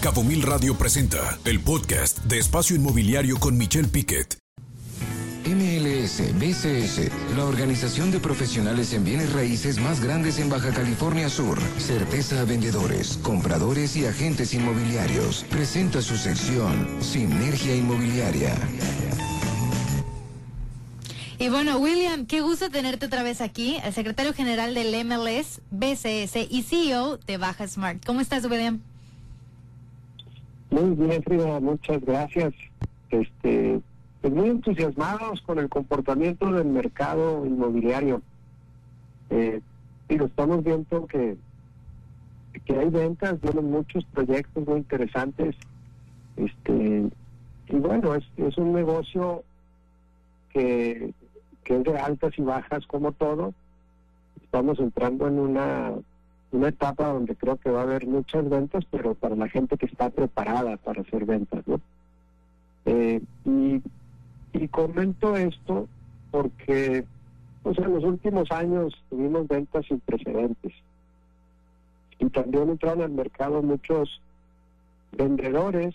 Cabo 0.00 0.24
Mil 0.24 0.40
Radio 0.40 0.78
presenta 0.78 1.38
el 1.44 1.60
podcast 1.60 2.20
de 2.20 2.38
Espacio 2.38 2.74
Inmobiliario 2.74 3.38
con 3.38 3.58
Michelle 3.58 3.86
Piquet. 3.86 4.38
MLS 5.44 6.22
BCS, 6.38 7.10
la 7.36 7.44
organización 7.44 8.10
de 8.10 8.18
profesionales 8.18 8.94
en 8.94 9.04
bienes 9.04 9.30
raíces 9.34 9.78
más 9.78 10.00
grandes 10.00 10.38
en 10.38 10.48
Baja 10.48 10.70
California 10.70 11.28
Sur. 11.28 11.58
Certeza 11.76 12.40
a 12.40 12.44
vendedores, 12.46 13.18
compradores 13.22 13.94
y 13.94 14.06
agentes 14.06 14.54
inmobiliarios. 14.54 15.44
Presenta 15.50 16.00
su 16.00 16.16
sección 16.16 16.88
Sinergia 17.02 17.76
Inmobiliaria. 17.76 18.54
Y 21.38 21.50
bueno, 21.50 21.76
William, 21.76 22.24
qué 22.24 22.40
gusto 22.40 22.70
tenerte 22.70 23.04
otra 23.04 23.22
vez 23.22 23.42
aquí, 23.42 23.76
el 23.84 23.92
secretario 23.92 24.32
general 24.32 24.72
del 24.72 24.94
MLS, 25.04 25.60
BCS 25.70 26.48
y 26.48 26.62
CEO 26.62 27.18
de 27.18 27.36
Baja 27.36 27.68
Smart. 27.68 28.02
¿Cómo 28.06 28.22
estás, 28.22 28.46
William? 28.46 28.80
Muy 30.80 31.08
bien, 31.08 31.22
Frida, 31.22 31.60
muchas 31.60 32.00
gracias. 32.02 32.54
Este, 33.10 33.80
pues 34.22 34.32
muy 34.32 34.48
entusiasmados 34.48 35.42
con 35.42 35.58
el 35.58 35.68
comportamiento 35.68 36.50
del 36.50 36.66
mercado 36.66 37.44
inmobiliario. 37.44 38.22
Eh, 39.28 39.60
lo 40.08 40.24
estamos 40.24 40.64
viendo 40.64 41.06
que, 41.06 41.36
que 42.64 42.78
hay 42.78 42.88
ventas, 42.88 43.40
vienen 43.42 43.70
muchos 43.70 44.04
proyectos 44.06 44.66
muy 44.66 44.78
interesantes. 44.78 45.54
Este, 46.36 47.10
y 47.68 47.76
bueno, 47.76 48.14
es, 48.14 48.24
es 48.38 48.56
un 48.56 48.72
negocio 48.72 49.44
que 50.50 51.12
que 51.64 51.76
es 51.76 51.84
de 51.84 51.98
altas 51.98 52.32
y 52.36 52.42
bajas 52.42 52.86
como 52.86 53.12
todo. 53.12 53.54
Estamos 54.42 54.78
entrando 54.80 55.28
en 55.28 55.38
una, 55.38 55.92
una 56.52 56.68
etapa 56.68 57.06
donde 57.12 57.36
creo 57.36 57.56
que 57.56 57.70
va 57.70 57.80
a 57.80 57.84
haber 57.84 58.06
muchas 58.06 58.48
ventas, 58.48 58.84
pero 58.90 59.14
para 59.14 59.36
la 59.36 59.48
gente 59.48 59.76
que 59.76 59.86
está 59.86 60.10
preparada 60.10 60.76
para 60.76 61.02
hacer 61.02 61.24
ventas, 61.24 61.66
¿no? 61.66 61.80
Eh, 62.86 63.20
y, 63.44 63.82
comento 64.68 65.36
esto 65.36 65.88
porque 66.30 67.04
pues, 67.62 67.76
en 67.78 67.92
los 67.92 68.04
últimos 68.04 68.50
años 68.52 68.94
tuvimos 69.08 69.48
ventas 69.48 69.84
sin 69.86 70.00
precedentes. 70.00 70.72
Y 72.18 72.26
también 72.30 72.70
entraron 72.70 73.02
al 73.02 73.10
mercado 73.10 73.62
muchos 73.62 74.20
vendedores 75.12 75.94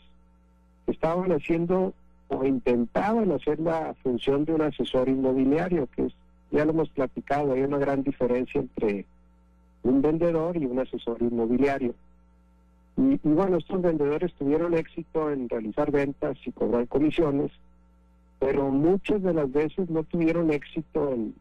que 0.86 0.92
estaban 0.92 1.32
haciendo 1.32 1.94
o 2.28 2.44
intentaban 2.44 3.32
hacer 3.32 3.60
la 3.60 3.94
función 4.04 4.46
de 4.46 4.54
un 4.54 4.62
asesor 4.62 5.08
inmobiliario, 5.08 5.88
que 5.96 6.08
es, 6.08 6.14
ya 6.52 6.66
lo 6.66 6.72
hemos 6.72 6.90
platicado, 6.90 7.54
hay 7.54 7.62
una 7.62 7.78
gran 7.78 8.04
diferencia 8.04 8.62
entre 8.62 9.06
un 9.86 10.02
vendedor 10.02 10.58
y 10.58 10.66
un 10.66 10.80
asesor 10.80 11.22
inmobiliario. 11.22 11.94
Y, 12.98 13.18
bueno, 13.24 13.58
estos 13.58 13.82
vendedores 13.82 14.34
tuvieron 14.34 14.74
éxito 14.74 15.32
en 15.32 15.50
realizar 15.50 15.92
ventas 15.92 16.38
y 16.46 16.52
cobrar 16.52 16.88
comisiones, 16.88 17.52
pero 18.40 18.70
muchas 18.70 19.22
de 19.24 19.34
las 19.34 19.52
veces 19.52 19.90
no 19.90 20.04
tuvieron 20.04 20.52
éxito 20.52 21.14
en, 21.14 21.34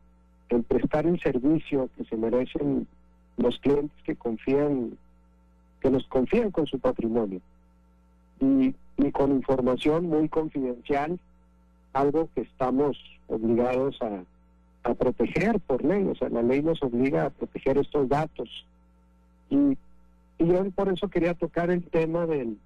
prestar 0.68 1.06
el 1.06 1.18
servicio 1.20 1.90
que 1.96 2.04
se 2.04 2.16
merecen 2.16 2.86
los 3.36 3.58
clientes 3.58 3.96
que 4.04 4.14
confían, 4.14 4.96
que 5.80 5.90
nos 5.90 6.06
confían 6.06 6.52
con 6.52 6.66
su 6.66 6.78
patrimonio. 6.78 7.40
Y 8.40 8.74
y 8.96 9.10
con 9.10 9.32
información 9.32 10.06
muy 10.06 10.28
confidencial, 10.28 11.18
algo 11.92 12.28
que 12.34 12.42
estamos 12.42 12.96
obligados 13.28 14.00
a, 14.02 14.22
proteger 14.92 15.58
por 15.60 15.82
ley, 15.82 16.04
o 16.04 16.14
sea, 16.14 16.28
la 16.28 16.42
ley 16.42 16.62
nos 16.62 16.82
obliga 16.82 17.24
a 17.24 17.30
proteger 17.30 17.78
estos 17.78 18.06
datos. 18.08 18.66
Y, 19.48 19.78
yo 20.38 20.70
por 20.72 20.92
eso 20.92 21.08
quería 21.08 21.32
tocar 21.32 21.70
el 21.70 21.82
tema 21.84 22.26
del, 22.26 22.58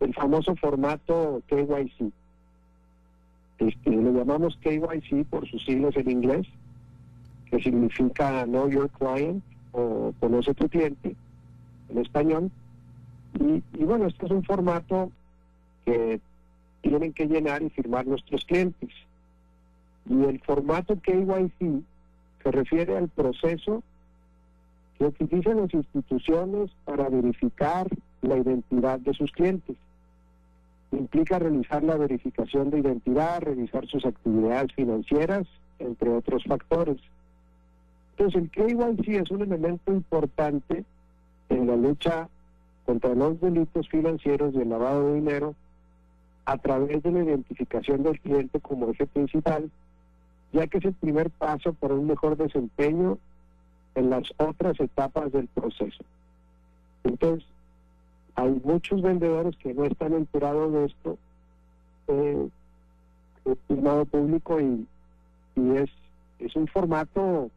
del 0.00 0.14
famoso 0.14 0.54
formato 0.56 1.40
KYC. 1.46 2.12
Este, 3.58 3.90
lo 3.90 4.12
llamamos 4.12 4.58
KYC 4.60 5.24
por 5.30 5.48
sus 5.48 5.64
siglas 5.64 5.96
en 5.96 6.10
inglés, 6.10 6.46
que 7.50 7.62
significa 7.62 8.44
Know 8.44 8.68
Your 8.68 8.90
Client 8.90 9.42
o 9.72 10.12
Conoce 10.20 10.52
tu 10.54 10.68
cliente 10.68 11.16
en 11.88 11.98
español. 11.98 12.50
Y, 13.40 13.62
y 13.80 13.84
bueno, 13.84 14.06
este 14.06 14.26
es 14.26 14.32
un 14.32 14.44
formato 14.44 15.10
que 15.86 16.20
tienen 16.82 17.12
que 17.12 17.26
llenar 17.26 17.62
y 17.62 17.70
firmar 17.70 18.06
nuestros 18.06 18.44
clientes. 18.44 18.90
Y 20.08 20.24
el 20.24 20.40
formato 20.40 20.98
KYC 21.00 21.82
se 22.42 22.50
refiere 22.50 22.96
al 22.96 23.08
proceso 23.08 23.82
que 24.98 25.04
utilizan 25.04 25.58
las 25.58 25.72
instituciones 25.74 26.70
para 26.84 27.08
verificar 27.08 27.86
la 28.22 28.36
identidad 28.36 28.98
de 29.00 29.14
sus 29.14 29.30
clientes. 29.32 29.76
Implica 30.90 31.38
realizar 31.38 31.84
la 31.84 31.96
verificación 31.96 32.70
de 32.70 32.80
identidad, 32.80 33.42
revisar 33.42 33.86
sus 33.86 34.04
actividades 34.06 34.72
financieras, 34.74 35.46
entre 35.78 36.10
otros 36.10 36.42
factores. 36.44 36.96
Entonces 38.16 38.42
el 38.42 38.50
KYC 38.50 39.08
es 39.22 39.30
un 39.30 39.42
elemento 39.42 39.92
importante 39.92 40.84
en 41.50 41.66
la 41.66 41.76
lucha 41.76 42.28
contra 42.84 43.14
los 43.14 43.40
delitos 43.40 43.88
financieros 43.88 44.54
y 44.54 44.60
el 44.60 44.70
lavado 44.70 45.08
de 45.08 45.14
dinero 45.16 45.54
a 46.46 46.56
través 46.56 47.02
de 47.02 47.12
la 47.12 47.22
identificación 47.22 48.02
del 48.02 48.18
cliente 48.20 48.58
como 48.60 48.90
eje 48.90 49.06
principal, 49.06 49.70
ya 50.52 50.66
que 50.66 50.78
es 50.78 50.84
el 50.84 50.94
primer 50.94 51.30
paso 51.30 51.72
para 51.74 51.94
un 51.94 52.06
mejor 52.06 52.36
desempeño 52.36 53.18
en 53.94 54.10
las 54.10 54.24
otras 54.36 54.78
etapas 54.80 55.32
del 55.32 55.48
proceso. 55.48 56.04
Entonces, 57.04 57.46
hay 58.34 58.60
muchos 58.64 59.02
vendedores 59.02 59.56
que 59.56 59.74
no 59.74 59.84
están 59.84 60.12
enterados 60.12 60.72
de 60.72 60.84
esto, 60.84 61.18
eh, 62.08 62.48
estimado 63.44 64.04
público, 64.04 64.60
y, 64.60 64.86
y 65.56 65.76
es, 65.76 65.90
es 66.38 66.54
un 66.54 66.68
formato 66.68 67.50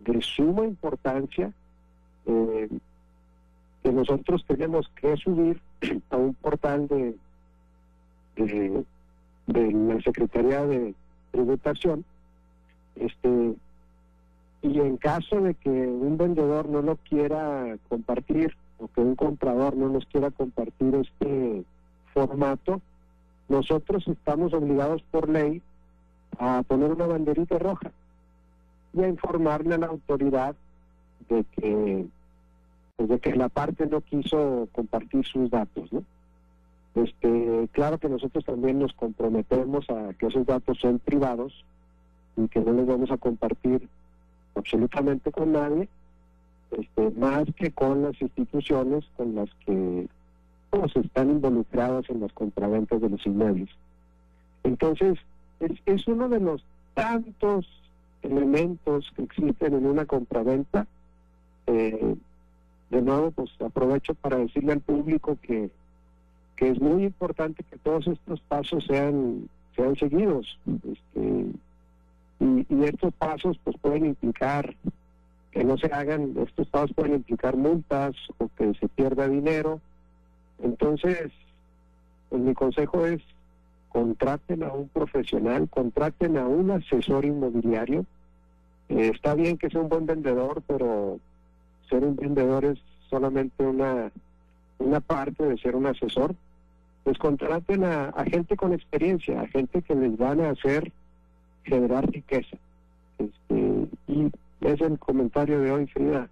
de 0.00 0.20
suma 0.20 0.64
importancia 0.64 1.52
eh, 2.26 2.68
que 3.82 3.92
nosotros 3.92 4.44
tenemos 4.46 4.90
que 4.96 5.16
subir 5.16 5.60
a 6.10 6.16
un 6.16 6.34
portal 6.34 6.88
de, 6.88 7.14
de, 8.36 8.84
la 9.72 10.00
Secretaría 10.00 10.64
de 10.66 10.94
Tributación, 11.34 12.04
este, 12.94 13.54
y 14.62 14.78
en 14.78 14.96
caso 14.98 15.40
de 15.40 15.54
que 15.54 15.68
un 15.68 16.16
vendedor 16.16 16.68
no 16.68 16.80
lo 16.80 16.94
quiera 16.94 17.76
compartir 17.88 18.54
o 18.78 18.86
que 18.86 19.00
un 19.00 19.16
comprador 19.16 19.76
no 19.76 19.88
nos 19.88 20.06
quiera 20.06 20.30
compartir 20.30 20.94
este 20.94 21.64
formato, 22.12 22.80
nosotros 23.48 24.06
estamos 24.06 24.54
obligados 24.54 25.02
por 25.10 25.28
ley 25.28 25.60
a 26.38 26.62
poner 26.62 26.92
una 26.92 27.06
banderita 27.06 27.58
roja 27.58 27.90
y 28.92 29.02
a 29.02 29.08
informarle 29.08 29.74
a 29.74 29.78
la 29.78 29.86
autoridad 29.88 30.54
de 31.28 31.44
que 31.56 32.06
pues, 32.94 33.08
de 33.08 33.18
que 33.18 33.34
la 33.34 33.48
parte 33.48 33.86
no 33.86 34.02
quiso 34.02 34.68
compartir 34.70 35.26
sus 35.26 35.50
datos, 35.50 35.92
¿no? 35.92 36.04
Este, 36.94 37.68
claro 37.72 37.98
que 37.98 38.08
nosotros 38.08 38.44
también 38.44 38.78
nos 38.78 38.92
comprometemos 38.92 39.88
a 39.90 40.14
que 40.14 40.26
esos 40.26 40.46
datos 40.46 40.78
son 40.80 41.00
privados 41.00 41.64
y 42.36 42.46
que 42.48 42.60
no 42.60 42.72
los 42.72 42.86
vamos 42.86 43.10
a 43.10 43.16
compartir 43.16 43.88
absolutamente 44.54 45.32
con 45.32 45.52
nadie, 45.52 45.88
este, 46.70 47.10
más 47.10 47.44
que 47.56 47.72
con 47.72 48.02
las 48.02 48.20
instituciones 48.20 49.04
con 49.16 49.34
las 49.34 49.50
que 49.66 50.06
pues, 50.70 50.94
están 50.96 51.30
involucrados 51.30 52.08
en 52.10 52.20
las 52.20 52.32
compraventas 52.32 53.00
de 53.00 53.08
los 53.08 53.26
inmuebles. 53.26 53.70
Entonces, 54.62 55.18
es, 55.60 55.72
es 55.86 56.06
uno 56.06 56.28
de 56.28 56.40
los 56.40 56.64
tantos 56.94 57.66
elementos 58.22 59.12
que 59.16 59.22
existen 59.22 59.74
en 59.74 59.86
una 59.86 60.06
compraventa. 60.06 60.86
Eh, 61.66 62.16
de 62.90 63.02
nuevo, 63.02 63.30
pues 63.32 63.50
aprovecho 63.60 64.14
para 64.14 64.36
decirle 64.36 64.72
al 64.72 64.80
público 64.80 65.36
que 65.42 65.70
que 66.56 66.70
es 66.70 66.80
muy 66.80 67.04
importante 67.04 67.64
que 67.64 67.78
todos 67.78 68.06
estos 68.06 68.40
pasos 68.42 68.84
sean 68.86 69.48
sean 69.74 69.96
seguidos 69.96 70.58
este, 70.66 71.46
y, 72.40 72.84
estos 72.84 73.12
pasos 73.14 73.58
pues 73.64 73.76
pueden 73.78 74.06
implicar 74.06 74.74
que 75.50 75.64
no 75.64 75.76
se 75.78 75.86
hagan 75.86 76.34
estos 76.38 76.68
pasos 76.68 76.92
pueden 76.94 77.16
implicar 77.16 77.56
multas 77.56 78.14
o 78.38 78.48
que 78.56 78.74
se 78.74 78.88
pierda 78.88 79.28
dinero. 79.28 79.80
Entonces 80.62 81.32
pues 82.28 82.42
mi 82.42 82.54
consejo 82.54 83.06
es 83.06 83.20
contraten 83.88 84.62
a 84.62 84.72
un 84.72 84.88
profesional 84.88 85.68
contraten 85.68 86.36
a 86.36 86.46
un 86.46 86.70
asesor 86.70 87.24
inmobiliario. 87.24 88.04
Eh, 88.90 89.10
está 89.14 89.34
bien 89.34 89.56
que 89.56 89.70
sea 89.70 89.80
un 89.80 89.88
buen 89.88 90.06
vendedor 90.06 90.62
pero 90.66 91.18
ser 91.88 92.04
un 92.04 92.16
vendedor 92.16 92.64
es 92.64 92.78
solamente 93.08 93.64
una 93.66 94.12
una 94.78 95.00
parte 95.00 95.44
de 95.44 95.58
ser 95.58 95.76
un 95.76 95.86
asesor, 95.86 96.34
pues 97.04 97.18
contraten 97.18 97.84
a, 97.84 98.12
gente 98.30 98.56
con 98.56 98.72
experiencia, 98.72 99.42
a 99.42 99.46
gente 99.48 99.82
que 99.82 99.94
les 99.94 100.16
van 100.16 100.40
a 100.40 100.50
hacer 100.50 100.90
generar 101.64 102.10
riqueza. 102.10 102.56
Este, 103.18 103.88
y 104.08 104.30
es 104.62 104.80
el 104.80 104.98
comentario 104.98 105.60
de 105.60 105.70
hoy, 105.70 105.86
Frida. 105.86 106.28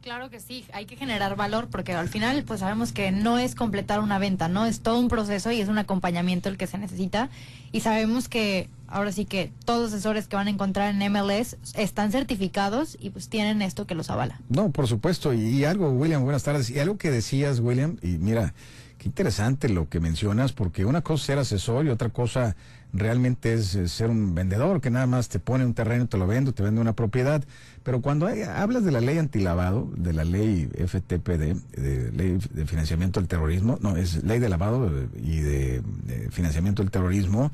Claro 0.00 0.30
que 0.30 0.40
sí, 0.40 0.64
hay 0.72 0.86
que 0.86 0.96
generar 0.96 1.36
valor 1.36 1.68
porque 1.70 1.92
al 1.92 2.08
final 2.08 2.42
pues 2.44 2.58
sabemos 2.58 2.90
que 2.90 3.12
no 3.12 3.38
es 3.38 3.54
completar 3.54 4.00
una 4.00 4.18
venta, 4.18 4.48
¿no? 4.48 4.66
Es 4.66 4.80
todo 4.80 4.98
un 4.98 5.06
proceso 5.06 5.52
y 5.52 5.60
es 5.60 5.68
un 5.68 5.78
acompañamiento 5.78 6.48
el 6.48 6.56
que 6.56 6.66
se 6.66 6.76
necesita 6.76 7.28
y 7.70 7.80
sabemos 7.80 8.28
que 8.28 8.68
ahora 8.88 9.12
sí 9.12 9.26
que 9.26 9.52
todos 9.64 9.82
los 9.82 9.92
asesores 9.92 10.26
que 10.26 10.34
van 10.34 10.48
a 10.48 10.50
encontrar 10.50 10.92
en 10.92 11.12
MLS 11.12 11.56
están 11.76 12.10
certificados 12.10 12.96
y 12.98 13.10
pues 13.10 13.28
tienen 13.28 13.62
esto 13.62 13.86
que 13.86 13.94
los 13.94 14.10
avala. 14.10 14.40
No, 14.48 14.70
por 14.70 14.88
supuesto, 14.88 15.34
y 15.34 15.64
algo, 15.64 15.90
William, 15.90 16.24
buenas 16.24 16.42
tardes, 16.42 16.68
y 16.70 16.80
algo 16.80 16.98
que 16.98 17.12
decías, 17.12 17.60
William, 17.60 17.96
y 18.02 18.18
mira, 18.18 18.54
qué 19.02 19.08
interesante 19.08 19.68
lo 19.68 19.88
que 19.88 19.98
mencionas, 19.98 20.52
porque 20.52 20.84
una 20.84 21.02
cosa 21.02 21.22
es 21.22 21.26
ser 21.26 21.38
asesor 21.38 21.86
y 21.86 21.88
otra 21.88 22.10
cosa 22.10 22.54
realmente 22.92 23.52
es, 23.52 23.76
ser 23.90 24.10
un 24.10 24.32
vendedor 24.32 24.80
que 24.80 24.90
nada 24.90 25.06
más 25.06 25.28
te 25.28 25.40
pone 25.40 25.64
un 25.64 25.74
terreno, 25.74 26.06
te 26.06 26.16
lo 26.18 26.28
vende, 26.28 26.52
te 26.52 26.62
vende 26.62 26.80
una 26.80 26.92
propiedad. 26.92 27.42
Pero 27.82 28.00
cuando 28.00 28.28
hablas 28.28 28.84
de 28.84 28.92
la 28.92 29.00
ley 29.00 29.18
antilavado, 29.18 29.90
de 29.96 30.12
la 30.12 30.24
ley 30.24 30.70
FTPD, 30.86 31.56
de 31.76 32.12
ley 32.12 32.38
de 32.52 32.64
financiamiento 32.64 33.18
del 33.18 33.28
terrorismo, 33.28 33.76
no, 33.80 33.96
es 33.96 34.22
ley 34.22 34.38
de 34.38 34.48
lavado 34.48 34.88
y 35.20 35.40
de, 35.40 35.82
financiamiento 36.30 36.82
del 36.82 36.92
terrorismo, 36.92 37.50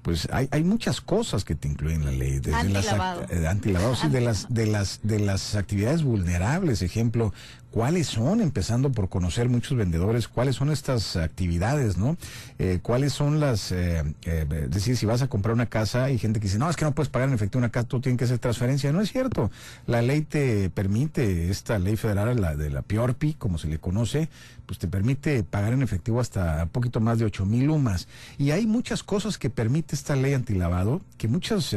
pues 0.00 0.28
hay, 0.32 0.48
hay 0.50 0.64
muchas 0.64 1.02
cosas 1.02 1.44
que 1.44 1.54
te 1.54 1.68
incluyen 1.68 2.06
la 2.06 2.12
ley 2.12 2.38
desde 2.38 2.54
antilavado. 2.54 3.20
las 3.20 3.30
eh, 3.32 3.48
antilavado, 3.48 3.96
sí, 3.96 4.08
de 4.08 4.20
las 4.22 4.46
de 4.48 4.66
las 4.66 5.00
de 5.02 5.18
las 5.18 5.56
actividades 5.56 6.04
vulnerables 6.04 6.80
ejemplo 6.80 7.34
cuáles 7.76 8.06
son, 8.06 8.40
empezando 8.40 8.90
por 8.90 9.10
conocer 9.10 9.50
muchos 9.50 9.76
vendedores, 9.76 10.28
cuáles 10.28 10.56
son 10.56 10.70
estas 10.70 11.14
actividades, 11.14 11.98
¿no? 11.98 12.16
Eh, 12.58 12.78
cuáles 12.80 13.12
son 13.12 13.38
las, 13.38 13.70
eh, 13.70 14.02
eh, 14.22 14.46
es 14.50 14.70
decir, 14.70 14.96
si 14.96 15.04
vas 15.04 15.20
a 15.20 15.28
comprar 15.28 15.52
una 15.52 15.66
casa, 15.66 16.04
hay 16.04 16.16
gente 16.16 16.40
que 16.40 16.44
dice, 16.44 16.58
no, 16.58 16.70
es 16.70 16.76
que 16.76 16.86
no 16.86 16.92
puedes 16.92 17.10
pagar 17.10 17.28
en 17.28 17.34
efectivo 17.34 17.58
una 17.58 17.68
casa, 17.68 17.86
tú 17.86 18.00
tienes 18.00 18.18
que 18.18 18.24
hacer 18.24 18.38
transferencia. 18.38 18.90
No 18.92 19.02
es 19.02 19.12
cierto. 19.12 19.50
La 19.86 20.00
ley 20.00 20.22
te 20.22 20.70
permite, 20.70 21.50
esta 21.50 21.78
ley 21.78 21.96
federal, 21.96 22.40
la 22.40 22.56
de 22.56 22.70
la 22.70 22.80
PIORPI, 22.80 23.34
como 23.34 23.58
se 23.58 23.68
le 23.68 23.78
conoce, 23.78 24.30
pues 24.64 24.78
te 24.78 24.88
permite 24.88 25.42
pagar 25.42 25.74
en 25.74 25.82
efectivo 25.82 26.18
hasta 26.18 26.62
un 26.62 26.70
poquito 26.70 27.00
más 27.00 27.18
de 27.18 27.26
ocho 27.26 27.44
mil 27.44 27.66
lumas. 27.66 28.08
Y 28.38 28.52
hay 28.52 28.66
muchas 28.66 29.02
cosas 29.02 29.36
que 29.36 29.50
permite 29.50 29.94
esta 29.94 30.16
ley 30.16 30.32
antilavado 30.32 31.02
que 31.18 31.28
muchas 31.28 31.74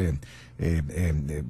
eh, 0.62 0.82
eh, 0.90 1.44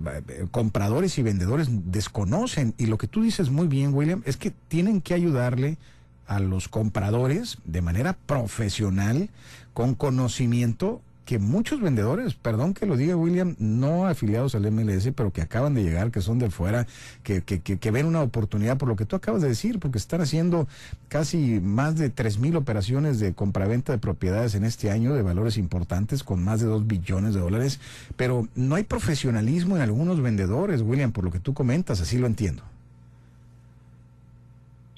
compradores 0.52 1.18
y 1.18 1.24
vendedores 1.24 1.68
desconocen. 1.92 2.76
Y 2.78 2.86
lo 2.86 3.00
que 3.00 3.08
tú 3.08 3.24
dices 3.24 3.50
muy 3.50 3.68
bien, 3.68 3.94
William, 3.94 4.22
es 4.26 4.38
que 4.40 4.52
tienen 4.52 5.02
que 5.02 5.14
ayudarle 5.14 5.78
a 6.26 6.40
los 6.40 6.68
compradores 6.68 7.58
de 7.66 7.82
manera 7.82 8.14
profesional, 8.14 9.30
con 9.74 9.96
conocimiento 9.96 11.02
que 11.30 11.38
muchos 11.38 11.80
vendedores, 11.80 12.34
perdón 12.34 12.74
que 12.74 12.88
lo 12.88 12.98
diga 12.98 13.16
William, 13.16 13.56
no 13.60 14.08
afiliados 14.08 14.56
al 14.56 14.72
MLS, 14.72 15.10
pero 15.16 15.32
que 15.32 15.44
acaban 15.44 15.76
de 15.76 15.84
llegar, 15.84 16.10
que 16.10 16.22
son 16.22 16.40
de 16.40 16.50
fuera, 16.50 16.88
que, 17.22 17.44
que, 17.44 17.62
que, 17.62 17.92
ven 17.92 18.08
una 18.08 18.24
oportunidad 18.24 18.80
por 18.80 18.90
lo 18.90 18.96
que 18.96 19.06
tú 19.06 19.16
acabas 19.16 19.44
de 19.44 19.50
decir, 19.50 19.78
porque 19.78 20.00
están 20.00 20.22
haciendo 20.22 20.68
casi 21.08 21.60
más 21.60 21.98
de 21.98 22.10
tres 22.10 22.40
mil 22.40 22.56
operaciones 22.56 23.20
de 23.20 23.36
compraventa 23.36 23.92
de 23.92 24.00
propiedades 24.00 24.56
en 24.56 24.64
este 24.64 24.90
año 24.90 25.14
de 25.14 25.22
valores 25.22 25.58
importantes, 25.58 26.24
con 26.24 26.44
más 26.44 26.62
de 26.62 26.66
dos 26.66 26.88
billones 26.88 27.36
de 27.36 27.42
dólares, 27.42 27.80
pero 28.16 28.48
no 28.56 28.74
hay 28.74 28.84
profesionalismo 28.84 29.76
en 29.76 29.84
algunos 29.84 30.22
vendedores, 30.24 30.82
William, 30.82 31.12
por 31.12 31.26
lo 31.26 31.30
que 31.30 31.40
tú 31.40 31.54
comentas, 31.54 32.02
así 32.02 32.18
lo 32.18 32.26
entiendo. 32.26 32.64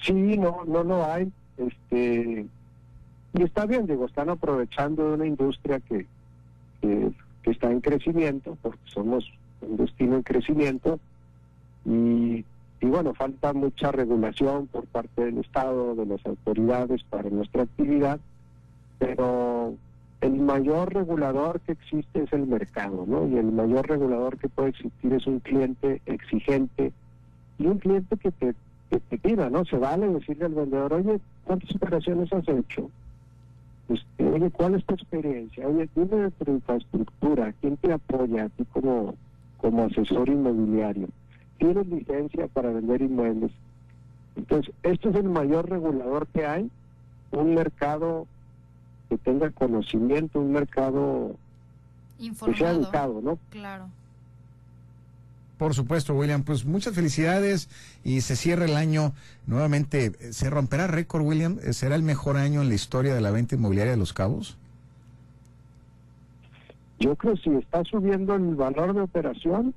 Sí, 0.02 0.12
no, 0.12 0.64
no 0.66 0.82
lo 0.82 1.04
hay. 1.04 1.32
Este, 1.56 2.46
y 3.34 3.42
está 3.42 3.66
bien, 3.66 3.86
digo, 3.86 4.06
están 4.06 4.28
aprovechando 4.28 5.08
de 5.08 5.14
una 5.14 5.26
industria 5.26 5.80
que, 5.80 6.06
que, 6.80 7.12
está 7.44 7.70
en 7.70 7.80
crecimiento, 7.80 8.56
porque 8.62 8.80
somos 8.84 9.30
un 9.60 9.76
destino 9.76 10.16
en 10.16 10.22
crecimiento, 10.22 11.00
y, 11.84 12.44
y 12.80 12.86
bueno, 12.86 13.14
falta 13.14 13.52
mucha 13.52 13.90
regulación 13.90 14.66
por 14.66 14.86
parte 14.86 15.24
del 15.24 15.38
Estado, 15.38 15.94
de 15.94 16.06
las 16.06 16.24
autoridades 16.26 17.02
para 17.04 17.30
nuestra 17.30 17.62
actividad, 17.62 18.20
pero 18.98 19.74
el 20.20 20.34
mayor 20.34 20.94
regulador 20.94 21.60
que 21.60 21.72
existe 21.72 22.22
es 22.22 22.32
el 22.32 22.46
mercado, 22.46 23.04
¿no? 23.06 23.26
Y 23.26 23.36
el 23.36 23.50
mayor 23.50 23.88
regulador 23.88 24.38
que 24.38 24.48
puede 24.48 24.68
existir 24.70 25.12
es 25.12 25.26
un 25.26 25.40
cliente 25.40 26.00
exigente 26.06 26.92
y 27.58 27.66
un 27.66 27.78
cliente 27.78 28.16
que 28.16 28.30
te, 28.30 28.54
que 28.92 29.00
te 29.00 29.16
pida, 29.18 29.48
¿no? 29.48 29.64
Se 29.64 29.78
vale 29.78 30.06
decirle 30.06 30.44
al 30.44 30.54
vendedor, 30.54 30.92
oye, 30.92 31.18
¿cuántas 31.44 31.74
operaciones 31.74 32.30
has 32.30 32.46
hecho? 32.46 32.90
Este, 33.88 34.24
oye, 34.24 34.50
¿cuál 34.50 34.74
es 34.74 34.84
tu 34.84 34.94
experiencia? 34.94 35.66
Oye, 35.66 35.88
dime 35.94 36.16
de 36.16 36.30
tu 36.32 36.50
infraestructura, 36.50 37.54
¿quién 37.62 37.78
te 37.78 37.90
apoya 37.90 38.44
a 38.44 38.48
ti 38.50 38.66
como, 38.70 39.14
como 39.56 39.84
asesor 39.84 40.28
inmobiliario? 40.28 41.08
¿Tienes 41.58 41.86
licencia 41.86 42.48
para 42.48 42.70
vender 42.70 43.00
inmuebles? 43.00 43.50
Entonces, 44.36 44.74
esto 44.82 45.08
es 45.08 45.16
el 45.16 45.30
mayor 45.30 45.70
regulador 45.70 46.26
que 46.26 46.44
hay, 46.44 46.70
un 47.30 47.54
mercado 47.54 48.26
que 49.08 49.16
tenga 49.16 49.50
conocimiento, 49.50 50.38
un 50.38 50.52
mercado 50.52 51.36
Informado. 52.18 52.52
que 52.52 52.58
sea 52.58 52.72
educado, 52.72 53.20
¿no? 53.22 53.38
Claro. 53.48 53.88
Por 55.62 55.74
supuesto, 55.74 56.16
William. 56.16 56.42
Pues 56.42 56.64
muchas 56.64 56.92
felicidades 56.92 57.68
y 58.02 58.22
se 58.22 58.34
cierra 58.34 58.64
el 58.64 58.74
año 58.74 59.12
nuevamente. 59.46 60.10
¿Se 60.32 60.50
romperá 60.50 60.88
récord, 60.88 61.22
William? 61.22 61.58
¿Será 61.70 61.94
el 61.94 62.02
mejor 62.02 62.36
año 62.36 62.62
en 62.62 62.68
la 62.68 62.74
historia 62.74 63.14
de 63.14 63.20
la 63.20 63.30
venta 63.30 63.54
inmobiliaria 63.54 63.92
de 63.92 63.96
Los 63.96 64.12
Cabos? 64.12 64.58
Yo 66.98 67.14
creo 67.14 67.34
que 67.34 67.42
si 67.42 67.50
está 67.50 67.84
subiendo 67.84 68.34
el 68.34 68.56
valor 68.56 68.92
de 68.92 69.02
operación 69.02 69.72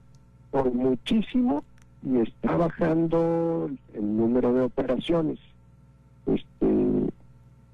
por 0.49 0.73
muchísimo 0.73 1.63
y 2.01 2.17
está 2.17 2.57
bajando 2.57 3.69
el 3.93 4.17
número 4.17 4.53
de 4.53 4.61
operaciones. 4.61 5.37
Este, 6.25 7.11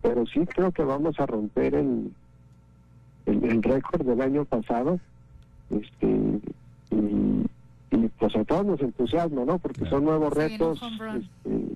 pero 0.01 0.25
sí 0.25 0.45
creo 0.47 0.73
que 0.73 0.83
vamos 0.83 1.17
a 1.17 1.25
romper 1.25 1.75
el, 1.75 2.11
el, 3.25 3.63
récord 3.63 4.05
del 4.05 4.19
año 4.19 4.43
pasado. 4.43 4.99
Este, 5.69 6.41
y, 6.91 7.30
y 7.91 8.07
pues 8.07 8.35
a 8.35 8.43
todos 8.45 8.65
nos 8.65 8.81
entusiasma, 8.81 9.45
¿no? 9.45 9.59
Porque 9.59 9.85
son 9.89 10.05
nuevos 10.05 10.33
retos. 10.33 10.81
Este, 10.81 11.75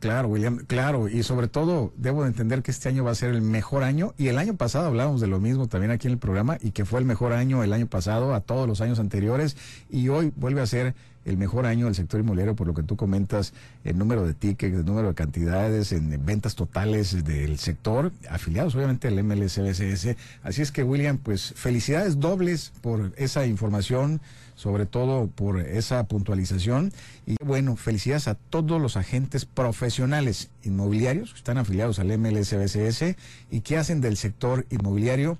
Claro, 0.00 0.28
William, 0.28 0.64
claro, 0.66 1.10
y 1.10 1.22
sobre 1.22 1.46
todo 1.46 1.92
debo 1.98 2.22
de 2.22 2.28
entender 2.28 2.62
que 2.62 2.70
este 2.70 2.88
año 2.88 3.04
va 3.04 3.10
a 3.10 3.14
ser 3.14 3.34
el 3.34 3.42
mejor 3.42 3.84
año 3.84 4.14
y 4.16 4.28
el 4.28 4.38
año 4.38 4.56
pasado 4.56 4.86
hablábamos 4.86 5.20
de 5.20 5.26
lo 5.26 5.40
mismo 5.40 5.68
también 5.68 5.90
aquí 5.90 6.06
en 6.06 6.14
el 6.14 6.18
programa 6.18 6.56
y 6.58 6.70
que 6.70 6.86
fue 6.86 7.00
el 7.00 7.04
mejor 7.04 7.34
año 7.34 7.62
el 7.62 7.74
año 7.74 7.86
pasado 7.86 8.34
a 8.34 8.40
todos 8.40 8.66
los 8.66 8.80
años 8.80 8.98
anteriores 8.98 9.58
y 9.90 10.08
hoy 10.08 10.32
vuelve 10.36 10.62
a 10.62 10.66
ser 10.66 10.94
el 11.24 11.36
mejor 11.36 11.66
año 11.66 11.86
del 11.86 11.94
sector 11.94 12.20
inmobiliario 12.20 12.56
por 12.56 12.66
lo 12.66 12.74
que 12.74 12.82
tú 12.82 12.96
comentas, 12.96 13.52
el 13.84 13.98
número 13.98 14.26
de 14.26 14.34
tickets, 14.34 14.74
el 14.74 14.84
número 14.84 15.08
de 15.08 15.14
cantidades, 15.14 15.92
en 15.92 16.24
ventas 16.24 16.54
totales 16.54 17.24
del 17.24 17.58
sector, 17.58 18.12
afiliados 18.28 18.74
obviamente 18.74 19.08
al 19.08 19.22
MLSBCS. 19.22 20.16
Así 20.42 20.62
es 20.62 20.72
que 20.72 20.82
William, 20.82 21.18
pues 21.18 21.52
felicidades 21.56 22.20
dobles 22.20 22.72
por 22.80 23.12
esa 23.16 23.46
información 23.46 24.20
sobre 24.60 24.84
todo 24.84 25.26
por 25.26 25.58
esa 25.58 26.04
puntualización. 26.04 26.92
Y 27.24 27.36
bueno, 27.42 27.76
felicidades 27.76 28.28
a 28.28 28.34
todos 28.34 28.78
los 28.78 28.98
agentes 28.98 29.46
profesionales 29.46 30.50
inmobiliarios 30.64 31.32
que 31.32 31.38
están 31.38 31.56
afiliados 31.56 31.98
al 31.98 32.08
MLSBCS 32.18 33.16
y 33.50 33.60
que 33.62 33.78
hacen 33.78 34.02
del 34.02 34.18
sector 34.18 34.66
inmobiliario 34.68 35.38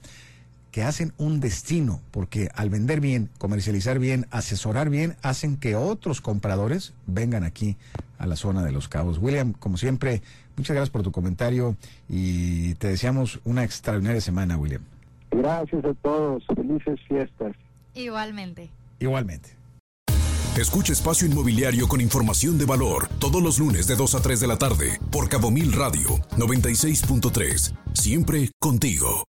que 0.70 0.82
hacen 0.82 1.12
un 1.18 1.40
destino, 1.40 2.00
porque 2.10 2.48
al 2.54 2.70
vender 2.70 3.00
bien, 3.00 3.28
comercializar 3.38 3.98
bien, 3.98 4.26
asesorar 4.30 4.90
bien, 4.90 5.16
hacen 5.22 5.56
que 5.56 5.76
otros 5.76 6.20
compradores 6.20 6.94
vengan 7.06 7.44
aquí 7.44 7.76
a 8.18 8.26
la 8.26 8.36
zona 8.36 8.62
de 8.62 8.72
los 8.72 8.88
cabos. 8.88 9.18
William, 9.18 9.52
como 9.52 9.76
siempre, 9.76 10.22
muchas 10.56 10.74
gracias 10.74 10.90
por 10.90 11.02
tu 11.02 11.12
comentario 11.12 11.76
y 12.08 12.74
te 12.74 12.88
deseamos 12.88 13.40
una 13.44 13.64
extraordinaria 13.64 14.20
semana, 14.20 14.56
William. 14.56 14.82
Gracias 15.30 15.84
a 15.84 15.94
todos, 15.94 16.44
felices 16.54 17.00
fiestas. 17.08 17.54
Igualmente. 17.94 18.70
Igualmente. 18.98 19.60
Escucha 20.56 20.92
Espacio 20.92 21.26
Inmobiliario 21.26 21.86
con 21.86 22.00
información 22.00 22.58
de 22.58 22.64
valor 22.64 23.08
todos 23.20 23.40
los 23.40 23.58
lunes 23.58 23.86
de 23.86 23.94
2 23.94 24.16
a 24.16 24.22
3 24.22 24.40
de 24.40 24.46
la 24.46 24.58
tarde 24.58 24.98
por 25.10 25.28
Cabo 25.28 25.50
Mil 25.50 25.72
Radio 25.72 26.18
96.3. 26.36 27.72
Siempre 27.94 28.50
contigo. 28.58 29.24